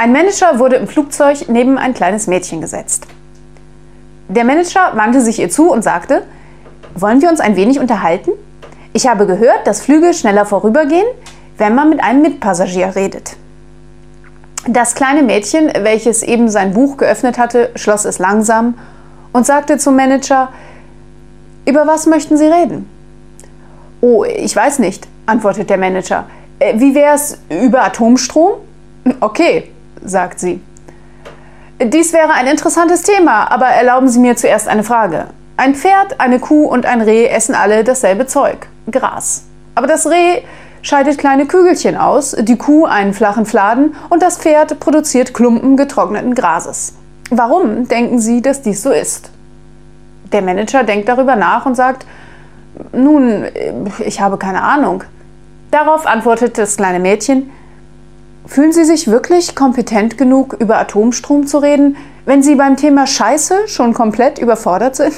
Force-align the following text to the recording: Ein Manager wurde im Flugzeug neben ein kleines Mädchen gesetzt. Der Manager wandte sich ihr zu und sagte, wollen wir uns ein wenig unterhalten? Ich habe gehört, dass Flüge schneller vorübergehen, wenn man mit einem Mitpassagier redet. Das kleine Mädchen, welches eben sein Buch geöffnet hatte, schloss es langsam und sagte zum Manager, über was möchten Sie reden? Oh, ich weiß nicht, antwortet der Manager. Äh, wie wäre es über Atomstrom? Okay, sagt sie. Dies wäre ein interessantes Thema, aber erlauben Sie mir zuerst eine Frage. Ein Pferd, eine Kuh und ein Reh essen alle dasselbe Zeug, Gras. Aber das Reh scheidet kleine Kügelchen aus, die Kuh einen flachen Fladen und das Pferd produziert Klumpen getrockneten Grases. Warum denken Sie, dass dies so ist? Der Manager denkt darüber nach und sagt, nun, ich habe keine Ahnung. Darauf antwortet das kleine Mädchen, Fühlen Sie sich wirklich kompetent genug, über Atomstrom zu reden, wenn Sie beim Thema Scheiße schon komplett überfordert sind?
Ein 0.00 0.12
Manager 0.12 0.60
wurde 0.60 0.76
im 0.76 0.86
Flugzeug 0.86 1.48
neben 1.48 1.76
ein 1.76 1.92
kleines 1.92 2.28
Mädchen 2.28 2.60
gesetzt. 2.60 3.08
Der 4.28 4.44
Manager 4.44 4.92
wandte 4.94 5.20
sich 5.20 5.40
ihr 5.40 5.50
zu 5.50 5.72
und 5.72 5.82
sagte, 5.82 6.22
wollen 6.94 7.20
wir 7.20 7.28
uns 7.28 7.40
ein 7.40 7.56
wenig 7.56 7.80
unterhalten? 7.80 8.30
Ich 8.92 9.08
habe 9.08 9.26
gehört, 9.26 9.66
dass 9.66 9.80
Flüge 9.80 10.14
schneller 10.14 10.46
vorübergehen, 10.46 11.06
wenn 11.56 11.74
man 11.74 11.90
mit 11.90 12.00
einem 12.00 12.22
Mitpassagier 12.22 12.94
redet. 12.94 13.36
Das 14.68 14.94
kleine 14.94 15.24
Mädchen, 15.24 15.68
welches 15.80 16.22
eben 16.22 16.48
sein 16.48 16.74
Buch 16.74 16.96
geöffnet 16.96 17.36
hatte, 17.36 17.70
schloss 17.74 18.04
es 18.04 18.20
langsam 18.20 18.74
und 19.32 19.46
sagte 19.46 19.78
zum 19.78 19.96
Manager, 19.96 20.50
über 21.66 21.88
was 21.88 22.06
möchten 22.06 22.36
Sie 22.36 22.46
reden? 22.46 22.88
Oh, 24.00 24.22
ich 24.22 24.54
weiß 24.54 24.78
nicht, 24.78 25.08
antwortet 25.26 25.68
der 25.68 25.78
Manager. 25.78 26.26
Äh, 26.60 26.78
wie 26.78 26.94
wäre 26.94 27.16
es 27.16 27.38
über 27.50 27.82
Atomstrom? 27.82 28.58
Okay, 29.20 29.72
sagt 30.04 30.40
sie. 30.40 30.60
Dies 31.80 32.12
wäre 32.12 32.32
ein 32.32 32.46
interessantes 32.46 33.02
Thema, 33.02 33.50
aber 33.52 33.66
erlauben 33.66 34.08
Sie 34.08 34.18
mir 34.18 34.36
zuerst 34.36 34.66
eine 34.66 34.82
Frage. 34.82 35.26
Ein 35.56 35.74
Pferd, 35.74 36.20
eine 36.20 36.40
Kuh 36.40 36.64
und 36.64 36.86
ein 36.86 37.00
Reh 37.00 37.26
essen 37.26 37.54
alle 37.54 37.84
dasselbe 37.84 38.26
Zeug, 38.26 38.66
Gras. 38.90 39.44
Aber 39.74 39.86
das 39.86 40.06
Reh 40.08 40.42
scheidet 40.82 41.18
kleine 41.18 41.46
Kügelchen 41.46 41.96
aus, 41.96 42.36
die 42.38 42.56
Kuh 42.56 42.86
einen 42.86 43.14
flachen 43.14 43.46
Fladen 43.46 43.94
und 44.08 44.22
das 44.22 44.38
Pferd 44.38 44.80
produziert 44.80 45.34
Klumpen 45.34 45.76
getrockneten 45.76 46.34
Grases. 46.34 46.94
Warum 47.30 47.86
denken 47.86 48.18
Sie, 48.18 48.42
dass 48.42 48.62
dies 48.62 48.82
so 48.82 48.90
ist? 48.90 49.30
Der 50.32 50.42
Manager 50.42 50.82
denkt 50.82 51.08
darüber 51.08 51.36
nach 51.36 51.66
und 51.66 51.74
sagt, 51.74 52.06
nun, 52.92 53.44
ich 54.00 54.20
habe 54.20 54.36
keine 54.36 54.62
Ahnung. 54.62 55.04
Darauf 55.70 56.06
antwortet 56.06 56.58
das 56.58 56.76
kleine 56.76 56.98
Mädchen, 57.00 57.50
Fühlen 58.48 58.72
Sie 58.72 58.84
sich 58.84 59.08
wirklich 59.08 59.54
kompetent 59.54 60.16
genug, 60.16 60.56
über 60.58 60.78
Atomstrom 60.78 61.46
zu 61.46 61.58
reden, 61.58 61.98
wenn 62.24 62.42
Sie 62.42 62.54
beim 62.54 62.78
Thema 62.78 63.06
Scheiße 63.06 63.68
schon 63.68 63.92
komplett 63.92 64.38
überfordert 64.38 64.96
sind? 64.96 65.12